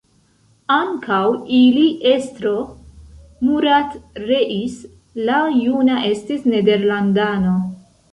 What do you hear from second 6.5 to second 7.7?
nederlandano.